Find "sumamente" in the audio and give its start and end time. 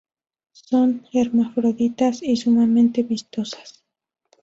2.35-3.03